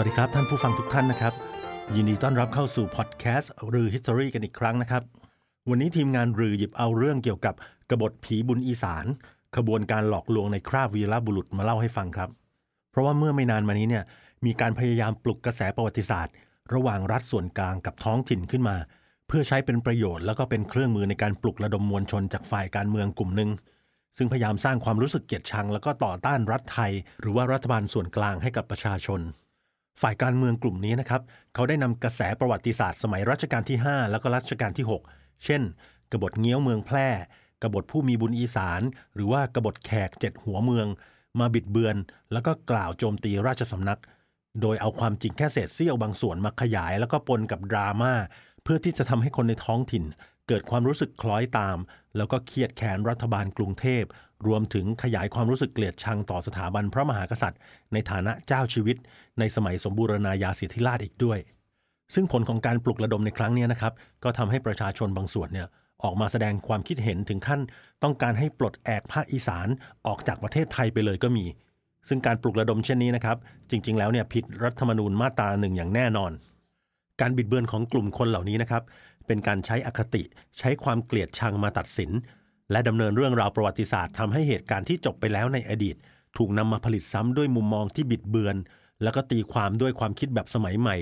[0.00, 1.34] วัสดีครับท่านผู้ฟังทุกท่านนะครับ
[1.94, 5.02] ยินดีต้อนรับเข้าสู่พอดแคสต์รือ History กันอีกครั้งนะครับ
[5.68, 7.54] วันนี้ทีมงานรือหยิบเอาเรื่องเกี่ยวกับ
[7.90, 9.06] กบฏผีบุญอีสาน
[9.56, 12.30] ขบวนการหลอกลวงในคราบวีรบุรุษมาเล่าให้ฟังครับ
[12.90, 14.04] เพราะว่าเมื่อไม่นานมานี้เนี่ย
[14.44, 16.34] มีการพยายามปลุกกระแสประวัติศาสตร์
[16.74, 18.76] ระหว่างรัฐส่วนกลางกับท้องถิ่นขึ้นมา
[19.28, 23.50] เพื่อใช้เป็นประโยชน์แล้วก็เป็นเครื่องมือในการปลุกระดมมวลชนจากฝ่ายการเมืองกลุ่มหนึ่ง
[24.16, 29.22] ซึ่งพยายามสร้างความรู้สึกเกลียดชัง แล้วก็ต่อต้านรัฐไทย หรือว่ารัฐบาลส่วนกลางให้กับประชาชน
[30.00, 31.22] ฝ่ายการเมืองกลุ่มนี้นะครับ
[31.54, 35.62] เขาได้นำกระแสประวัติศาสตร์สมัยรัชกาลที่ 5 แล้วก็รัชกาลที่ 6 เช่น
[36.12, 37.08] กบฏเงี้ยวเมืองแพร่
[37.62, 38.80] กบฏผู้มีบุญอีสาน
[39.14, 40.86] หรือว่ากบฏแขกเจ็ดหัวเมือง
[41.40, 41.96] มาบิดเบือน
[42.32, 44.00] แล้วก็กล่าวโจมตีราชสำนัก
[44.60, 48.12] โดยเอาความจริงแค่เศษเสี้ยวบางส่วนมาขยาย แล้วก็ปนกับดราม่า
[48.62, 50.04] เพื่อที่จะทำให้คนในท้องถิ่น
[50.48, 51.78] เกิดความรู้สึกคล้อยตาม
[52.16, 54.04] แล้วก็เครียดแค้นรัฐบาลกรุงเทพ
[54.46, 57.60] รวมถึงขยายความรู้สึกเกลียดชังต่อสถาบันพระมหากษัตริย์
[57.92, 58.96] ในฐานะเจ้าชีวิต
[59.38, 61.38] ในสมัยสมบูรณาญาสิทธิราชอีกด้วย
[62.14, 63.92] ซึ่งผลของการปลุกระดมในครั้งนี้นะครับ
[64.24, 65.68] ก็ทำให้ประชาชนบางส่วนเนี่ย
[66.02, 67.60] ออกมาแสดงความคิดเห็นถึงขั้น
[68.02, 69.68] ต้องการให้ปลดแอกภาคอีสาน
[70.06, 71.44] ออกจากประเทศไทยไปเลยก็มี
[72.08, 73.36] ซึ่งการปลุกระดมเช่นนี้นะครับ
[73.70, 76.32] จริง ๆ แล้วเนี่ยผิดรัฐธรรมนูญมาตราหนึ่งอย่างแน่นอน
[77.20, 78.82] การบิดเบือนของกลุ่มคนเหล่านี้นะครับ
[79.26, 80.22] เป็นการใช้อคติ
[80.58, 82.10] ใช้ความเกลียดชังมาตัดสิน
[82.70, 85.96] และดำเนินเรื่องราวประวัติศาสตร์ทำให้เหตุการณ์ที่จบไปแล้วในอดีต
[86.36, 88.56] ถูกนำมาผลิตซ้ำด้วยมุมมองที่บิดเบือน
[89.02, 90.96] แล้วก็ตีความด้วยความคิดแบบสมัยใหม่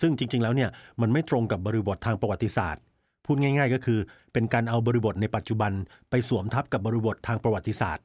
[0.00, 0.70] ซึ่งจริง ๆ แล้วเนี่ย
[1.00, 2.82] มันไม่ตรงกับบริบททางประวัติศาสตร์
[3.24, 3.98] พูดง่าย ๆ ก็คือ
[4.32, 5.72] เป็นการเอาบริบทในปัจจุบัน
[6.10, 8.04] ไปสวมทับกับบริบททางประวัติศาสตร์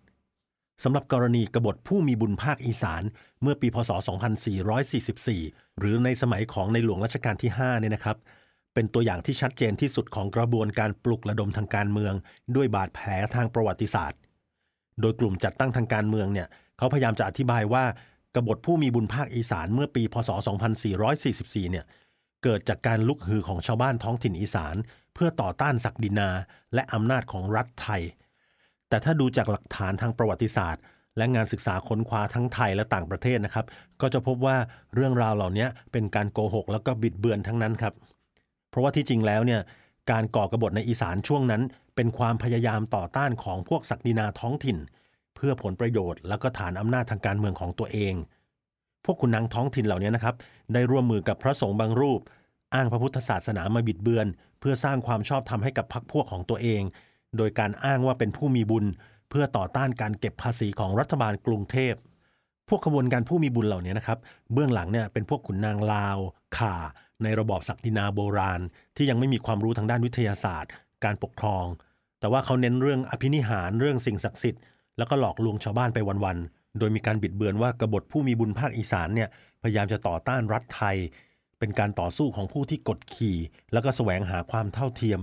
[0.84, 3.04] สำหรับกรณีกบฏผู้มีบุญภาคอีสาน
[3.42, 3.92] เมื่อปีพศ
[4.66, 8.18] 2444 หรือในสมัยของในหลวงรัชกาลที่5เนี่ยนะครับ
[8.78, 12.14] เป็นตัวอย่างที่ชัดเจนที่สุดของกระบวนการปลุกระดมทางการเมือง
[12.56, 14.20] ด้วยบาดแผลทางประวัติศาสตร์
[15.02, 16.48] โดยกลุ่มจัดตั้งทางการเมืองเนี่ย
[16.78, 17.84] เขาพยายามจะอธิบายว่า
[18.36, 20.30] กบฏผู้มีบุญภาคอีสานเมื่อปี พศ
[21.02, 21.86] 2444 เนี่ย
[22.44, 24.76] เกิดจากการลุกฮือของชาวบ้านท้องถิ่นอีสาน
[25.14, 26.30] เพื่อต่อต้านศักดินา
[26.74, 28.02] และอำนาจของรัฐไทย
[28.90, 30.84] แต่ถ้าดูจากหลักฐานทางประวัติศาสตร์
[31.18, 33.66] และงานศึกษาค้นคว้าทั้งไทยและต่างประเทศนะครับ
[34.02, 34.58] ก็จะพบว่า
[34.96, 37.96] เรื่องราวเหล่านี้เป็นการโกหก แล้วก็บิดเบือนทั้งนั้นครับ
[38.78, 39.62] ราะว่าที่จริงแล้วเนี่ย
[40.12, 41.62] การก่อกรบฏในอีสานช่วงนั้น
[41.96, 44.78] เป็นความพยายามต่อต้านของพวกศักดินาท้องถิ่น
[45.36, 48.14] เพื่อผลประโยชน์แล้วก็ฐานอำนาจทางการเมืองของตัวเอง
[49.06, 50.36] พวกขุนนางท้องถิ่นเหล่านี้นะครับ
[50.74, 52.20] ได้ร่วมมือกับพระสงฆ์บางรูป
[52.74, 54.28] อ้างพระพุทธศาสนามาบิดเบือน
[54.60, 56.82] เพื่อสร้างความชอบธรรมให้กับพรรคพวกของตัวเอง
[57.38, 58.86] โดยการอ้างว่าเป็นผู้มีบุญ
[59.30, 61.94] เพื่อต่อต้านการเก็บภาษีของรัฐบาลกรุงเทพ
[62.70, 64.20] พวกขบวนการผู้มีบุญเหล่านี้นะครับ
[64.54, 66.18] เบื้องหลังเนี่ยเป็นพวกขุนนางลาว
[66.58, 66.76] ข่า
[67.24, 68.62] ในระบอบศักดินาโบราณ
[68.96, 70.72] ที่ยังไม่มีความรู้ทางด้านวิทยาศาสตร์
[71.04, 71.66] การปกครอง
[72.20, 74.62] แต่ว่าเขาเน้นเรื่องอภินิหารเรื่องสิ่งศักดิ์สิทธิ์
[74.98, 79.30] แล้วก็หลอกลวงชาวบ้านไปวันๆ โดยมีการบิดเบือนว่ากบฏผู้มีบุญภาคอีสานเนี่ย
[79.62, 80.98] พยายามจะต่อต้านรัฐไทย
[81.60, 83.38] เป็นการต่อสู้ของผู้ที่กดขี่
[83.74, 85.20] แล้วก็แสวงหาความเท่าเทียม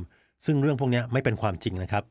[0.47, 2.05] ซึ่งเรื่องพวกนี้ไม่เป็นความจริงนะครับ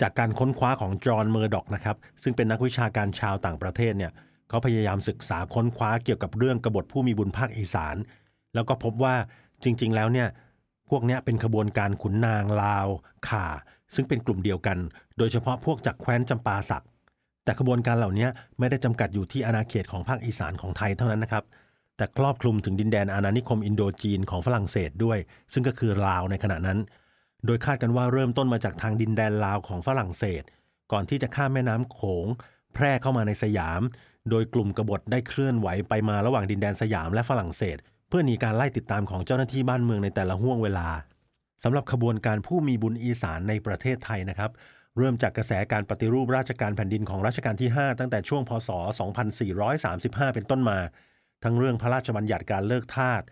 [0.00, 4.12] จากการค้นคว้าของจอห์นเมอร์ด็อกนะครับซึ่งเป็นนักวิชาการชาวต่างประเทศเนี่ย
[4.48, 7.96] เขาพยายามศึกษาค้นคว้าเกี่ยวกับเรื่องกบฏผู้มีบุญภาคอีสาน
[8.54, 9.14] แล้วก็พบว่า
[9.64, 10.28] จริง ๆ แล้วเนี่ย
[10.90, 12.86] พวกนี้เป็นขบวนการขุนนางลาว
[13.28, 13.46] ข่า
[13.94, 14.78] ซึ่งเป็นกลุ่มเดียวกัน
[15.18, 16.84] โดยเฉพาะพวกจากแคว้นจำปาสัก
[17.44, 18.28] แต่ขบวนการเหล่านี้
[18.58, 21.44] ไม่ได้จำกัดอยู่ที่อาณาเขตของภาคอีสานของไทยเท่านั้นนะครับ
[21.96, 25.18] แต่ครอบคลุมถึงดินแดนอาณานิคมอินโดจีนของฝรั่งเศสด้วย
[25.52, 26.78] ซึ่งก็คือลาวในขณะนั้น
[27.46, 30.42] โดยคาดกันว่าเริ่มต้นมาจากทางดินแดนลาวของฝรั่งเศส
[30.92, 32.26] ก่อนที่จะข้ามแม่น้ำโขง
[32.74, 33.80] แพร่เข้ามาในสยาม
[34.30, 37.78] โดยกลุ่มกบฏได้เคลื่อนไหวไปมาระหว่างดินแดนสยามและฝรั่งเศส
[38.16, 40.88] พื่อหนีการไล่ติดตามของเจ้าหน้าที่บ้านเมืองในแต่ละห่วงเวลา
[41.62, 44.50] สำหรับขบวนการผู้มีบุญอีสานในประเทศไทยนะครับ
[44.98, 48.70] เริ่มจากกระแสการปฏิรูปราชการแผ่นดินของรัชกาลที่ 5 ตั้งแต่ช่วงพศ
[49.52, 50.78] 2435 เป็นต้นมา
[51.42, 53.22] ทั้งเรื่องพระราชบัญญัติการเลิกทาส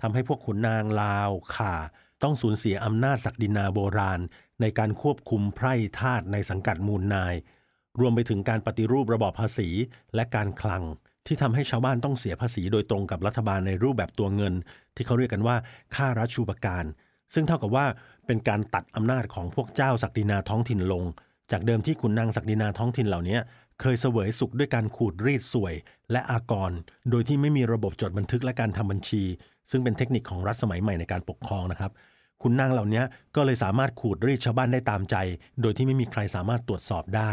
[0.00, 1.74] ทำให้พวกขุนนางลาวข่า
[2.22, 4.20] ต้องสูญเสียอำนาจศักดินาโบราณ
[4.60, 7.34] ในการควบคุมไพร่ทาสในสังกัดมูลนาย
[8.00, 9.68] รวมไปถึงการปฏิรูประบอบภาษี
[10.14, 10.84] และการคลัง
[11.26, 14.54] ที่ทำให้ชาวบ้านต้องเสียภาษีโดยตรงกับรัฐบาลในรูปแบบตัวเงิน
[14.96, 15.56] ที่เขาเรียกกันว่า
[15.94, 16.84] ค่ารัชูปการ
[17.34, 17.86] ซึ่งเท่ากับว่า
[18.26, 21.04] เป็นการตัดอำนาจของพวกเจ้าศักดินาท้องถิ่นลง
[21.52, 23.38] จากเดิมที่ขุนนางศักดินาท้องถิ่นเหล่านี้
[23.80, 25.74] เคยเสวยสุขด้วยการขูดรีดสวย
[26.12, 26.72] และอากร
[27.10, 29.22] โดยที่ไม่มีระบบจดบันทึกและการทำบัญชี
[29.70, 31.92] ซึ่งเป็นเทคนิคของรัฐสมัยใหม่ในการปกครองนะครับ
[32.42, 33.02] ขุนนางเหล่านี้
[33.36, 35.16] ก็เลยสามารถขูดรีดชาวบ้านได้ตามใจ
[35.62, 37.30] โดยที่ไม่มีใครสามารถตรวจสอบได้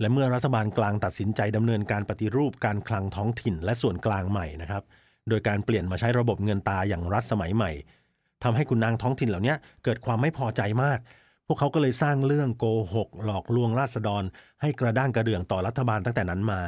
[0.00, 4.82] และเมื่อรัฐบาลกลางตัดสินใจดำเนินการปฏิรูปการคลังท้องถิ่นและส่วนกลางใหม่นะครับ
[5.28, 7.70] โดยการเปลี่ยนมาใช้ระบบเงินตาอย่างรัฐสมัยใหม่
[8.42, 9.54] ทำให้ขุนนางท้องถิ่นเหล่านี้
[9.84, 10.98] เกิดความไม่พอใจมาก
[11.46, 14.22] พวกเขาก็เลยสร้างเรื่องโกหก หลอกลวงราษฎร
[14.60, 16.60] ให้กระด้างกระเดื่องต่อรัฐบาลตั้งแต่นั้นมา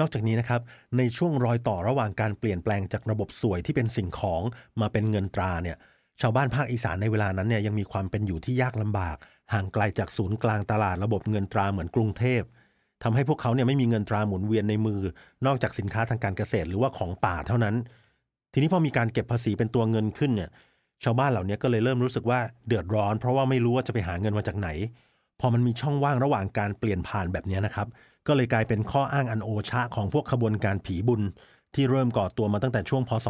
[0.00, 0.60] นอกจากนี้นะครับ
[0.98, 4.42] ในช่วงรอยต่อระหว่างการเปลี่ยนแปลงจากระบบสวยที่เป็นสิ่งของ
[4.80, 5.76] มาเป็นเงินตราเนี่ย
[6.20, 9.16] ชาวบ้านภาคอีสานในเวลานั้นเนี่ยยังมีความเป็นอยู่ที่ยากลำบาก
[9.52, 12.42] ห่างไกลจากศูนย์กลางตลาดระบบเงินตราเหมือนกรุงเทพ
[13.02, 15.00] ทำให้พวกเขาเนี่ยไม่มีเงินตราหมุนเวียนในมือ
[15.46, 17.74] นอกจากสินค้าทางการเกษตรหรือว่าของป่าเท่านั้น
[18.52, 20.50] ทีนี้พอมีการเก็บภาษีเป็นตัวเงินขึ้นเนี่ย
[21.04, 24.68] ชาวบ้านเหล่านี้ก็เลยเริ่มรู้สึกว่าเดือดร้อน เพราะว่าไม่รู้ว่าจะไปหาเงินมาจากไหน
[25.40, 27.88] พอมันมีช่องว่างระหว่างการเปลี่ยนผ่านแบบนี้นะครับ
[28.26, 31.22] ก็เลยกลายเป็นข้ออ้างอันโอชะของพวกขบวนการผีบุญ
[31.74, 33.26] ที่เริ่มก่อตัวมาตั้งแต่ช่วงพศ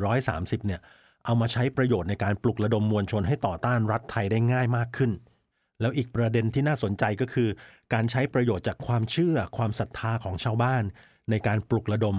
[0.00, 0.80] 2430 เนี่ย
[1.28, 5.10] เอามาใช้ประโยชน์ในการปลุกระดมมวลชนให้ต่อต้านรัฐไทยได้ง่ายมากขึ้น
[5.80, 7.48] แล้วอีกประเด็นที่น่าสนใจก็คือ
[7.92, 10.82] การใช้ประโยชน์จากความเชื่อความศรัทธาของชาวบ้าน
[11.30, 12.16] ในการปลุกระดม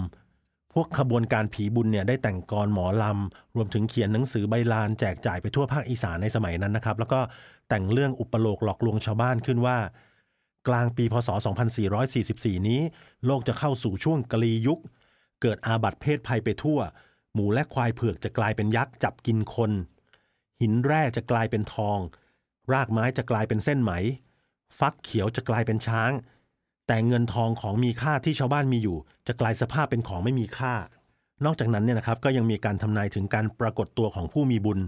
[0.73, 7.19] พวกขบวนการผีบุญเนี่ยได้แต่งกรหมอลำ รวมถึงเขียนหนังสือใบลานแจกจ่ายไปทั่วภาคอีสานในสมัยนั้นนะครับ แล้วก็
[7.69, 9.77] แต่งเรื่องอุปโลกหลอกลวงชาวบ้านขึ้นว่า
[10.67, 11.29] กลางปีพศ
[11.97, 12.81] 2444 นี้
[13.25, 14.79] โลกจะเข้าสู่ช่วงกลียุค
[15.41, 16.79] เกิดอาบัติเพศภัยไปทั่ว
[17.33, 19.71] หมูและควายเผือกจะกลายเป็นยักษ์จับกินคน
[20.61, 21.99] หินแร่จะกลายเป็นทอง
[22.73, 23.91] รากไม้จะกลายเป็นเส้นไหม
[24.79, 26.11] ฟักเขียวจะกลายเป็นช้าง
[26.87, 28.97] แต่เงินทองของมีค่าที่ชาวบ้านมีอยู่
[29.27, 30.75] จะกลายสภาพเป็นของไม่มีค่า
[31.45, 34.79] นอกจากนั้นเนี่ยนะครับก็ยังมีการทำนายถึงการปรากฏตัวของผู้มีบุญ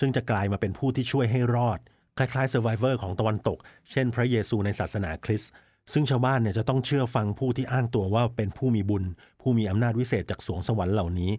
[0.00, 1.78] ซึ่งจะกลายมาเป็นผู้ที่ช่วยให้รอด
[2.18, 3.58] คล้ายๆ Survivor ของตะวันตก
[3.90, 5.50] เช่น พระเยซูในศาสนาคริสต์
[5.92, 9.04] ซึ่งชาวบ้านเนี่ยจะต้องเชื่อฟังผู้ที่อ้างตัวว่าเป็นผู้มีบุญ
[9.40, 11.32] ผู้มีอำนาจวิเศษจากสวงสวรรค์เหล่านี้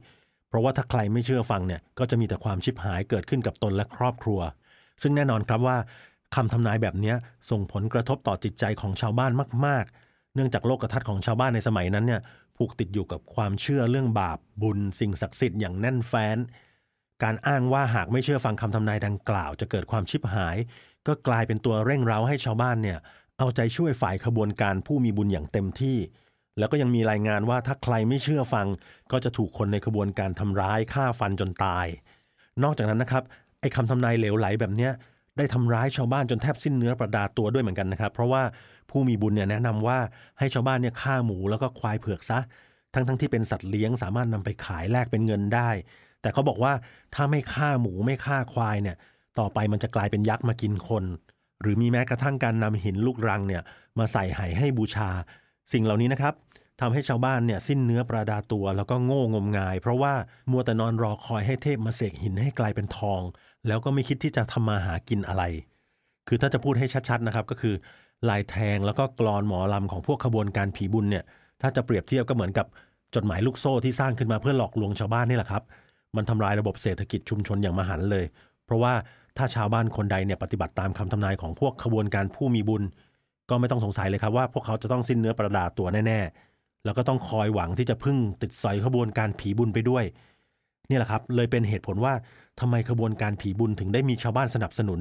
[0.49, 4.39] เพราะว่าถ้าใครไม่เชื่อฟังเนี่ยก็จะมีแต่ความชิบหายเกิดขึ้นกับตนและครอบครัว
[5.01, 5.77] ซึ่งแน่นอนครับว่า
[6.35, 7.13] คำทำนายแบบนี้
[7.49, 9.31] ส่งผลกระทบต่อจิตใจของชาวบ้าน
[9.65, 12.21] มาก ๆ เนื่องจากโลกทัศน์ของชาวบ้านในสมัยนั้นเนี่ย
[12.57, 16.37] ผูกติดอยู่กับความเชื่อเรื่องบาปบุญ สิ่งศักดิ์สิทธิ์อย่างแน่นแฟ้น
[17.23, 20.57] การอ้างว่าหากไม่เชื่อฟังคำทำนายดังกล่าว จะเกิดความชิบหาย
[21.07, 22.99] ก็กลายเป็นตัวเร่งเร้าให้ชาวบ้านเนี่ย
[23.37, 25.97] เอาใจช่วยฝ่ายขบวนการผู้มีบุญอย่างเต็มที่
[26.57, 28.67] แล้วก็ยังมีรายงานว่าถ้าใครไม่เชื่อฟัง
[29.11, 31.87] ก็จะถูกคนในขบวนการทำร้ายฆ่าฟันจนตาย
[32.63, 33.23] นอกจากนั้นนะครับ
[33.61, 34.91] ไอ้คำทำนายเหลวไหลแบบเนี้ย
[35.37, 38.43] ได้ทำร้ายชาวบ้านจนแทบสิ้นเนื้อประดาตัวด้วยเหมือนกันนะครับ เพราะว่า
[38.89, 39.97] ผู้มีบุญเนี่ยแนะนำว่า
[40.39, 42.39] ให้ชาวบ้านเนี่ยฆ่าหมูแล้วก็ควายเผือกซะ
[42.93, 45.69] ทั้งทั้งที่เป็นสัตว์เลี้ยงสามารถนำไปขายแลกเป็นเงินได้
[46.21, 46.73] แต่เขาบอกว่า
[47.15, 48.95] ถ้าไม่ฆ่าหมูไม่ฆ่าควายเนี่ย
[49.39, 51.03] ต่อไปมันจะกลายเป็นยักษ์มากินคน
[51.61, 53.63] หรือมีแม้กระทั่งการนำหินลูกรังเนี่ย
[53.99, 55.09] มาใส่ไหให้บูชา
[55.71, 56.33] สิ่งเหล่านี้นะครับ
[56.81, 60.13] ทำให้ชาวบ้านเนี่ยสิ้นเนื้อประดาตัวแล้วก็โง่งมงาย เพราะว่า
[60.51, 63.21] มัวแต่นอนรอคอยให้เทพมาเสกหินให้กลายเป็นทอง
[63.67, 65.43] แล้วก็ไม่คิดที่จะทำมาหากินอะไร
[66.27, 67.75] คือถ้าจะพูดให้ชัดๆนะครับก็คือ
[68.29, 71.23] ลายแทงแล้วก็กรอนหมอลำของพวกขบวนการผีบุญเนี่ย
[71.61, 72.67] ถ้าจะเปรียบเทียบก็เหมือนกับ
[73.15, 75.63] จดหมายลูกโซ่ที่สร้างขึ้นมาเพื่อหลอกลวงชาวบ้านนี่แหละครับ
[76.15, 78.25] มันทำลายระบบเศรษฐกิจชุมชนอย่างมหันเลย
[78.65, 78.93] เพราะว่า
[79.37, 82.83] ถ้าชาวบ้านคนใดเนี่ยปฏิบัติตามคำทำนายของพวกขบวนการผู้มีบุญ
[83.49, 90.03] ก็ไม่ต้องสงสัยเลยครับว่าพวกเขาจะต้องสิ้นเนื้อประดาตัวแน่ๆ แล้วก็ต้องคอยหวังที่จะพึ่งติดสอยขบวนการผีบุญไปด้วย
[90.89, 92.13] นี่แหละครับ เลยเป็นเหตุผลว่า
[92.59, 94.99] ทำไมขบวนการผีบุญถึงได้มีชาวบ้านสนับสนุน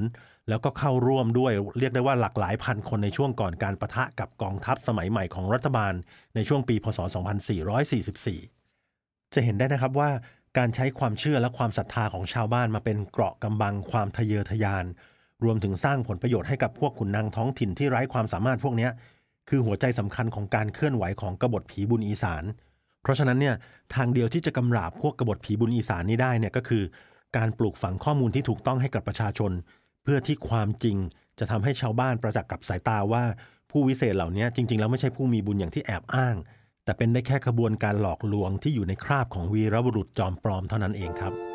[0.49, 5.93] แล้วก็เข้าร่วมด้วยเรียกได้ว่าหลากหลายพันคนในช่วงก่อนการประทะกับกองทัพสมัยใหม่ของรัฐบาล
[6.35, 6.99] ในช่วงปีพศ
[8.57, 10.09] 2444 จะเห็นได้นะครับว่า
[10.57, 14.85] การใช้ความเชื่อและความศรัทธาของชาวบ้านมาเป็นเกราะกำบังความทะเยอทะยาน
[15.43, 18.89] รวมถึงสร้างผลประโยชน์ให้กับพวกขุนนางท้องถิ่นที่ไร้ความสามารถพวกนี้
[19.49, 22.43] คือหัวใจสำคัญของการเคลื่อนไหวของกบฏผีบุญอีสาน
[23.01, 23.55] เพราะฉะนั้นเนี่ย
[23.95, 26.83] ทางเดียวที่จะกำราบพวกกบฏผีบุญอีสานนี้ได้เนี่ยก็คือ
[27.37, 29.51] การปลูกฝังข้อมูลที่ถูกต้องให้กับประชาชน
[30.03, 30.97] เพื่อที่ความจริง
[31.39, 33.23] จะทำให้ชาวบ้านประจักษ์กับสายตาว่า
[33.71, 36.35] ผู้วิเศษเหล่านี้จริง ๆ แล้วไม่ใช่ผู้มีบุญอย่างที่แอบอ้าง
[36.83, 41.48] แต่เป็นได้แค่ขบวนการหลอกลวงที่อยู่ในคราบของวีรบุรุษจอมปลอมเท่านั้นเองครับ